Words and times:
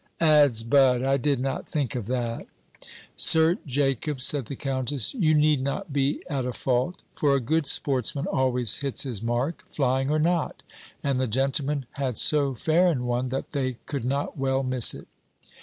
"Ads 0.19 0.63
bud, 0.63 1.03
I 1.03 1.17
did 1.17 1.39
not 1.39 1.69
think 1.69 1.93
of 1.93 2.07
that." 2.07 2.47
"Sir 3.15 3.59
Jacob," 3.67 4.19
said 4.19 4.47
the 4.47 4.55
countess, 4.55 5.13
"you 5.13 5.35
need 5.35 5.61
not 5.61 5.93
be 5.93 6.23
at 6.27 6.43
a 6.43 6.53
fault; 6.53 7.03
for 7.13 7.35
a 7.35 7.39
good 7.39 7.67
sportsman 7.67 8.25
always 8.25 8.77
hits 8.77 9.03
his 9.03 9.21
mark, 9.21 9.63
flying 9.69 10.09
or 10.09 10.17
not; 10.17 10.63
and 11.03 11.19
the 11.19 11.27
gentlemen 11.27 11.85
had 11.97 12.17
so 12.17 12.55
fair 12.55 12.87
an 12.87 13.05
one, 13.05 13.29
that 13.29 13.51
they 13.51 13.73
could 13.85 14.03
not 14.03 14.35
well 14.39 14.63
miss 14.63 14.95
it." 14.95 15.07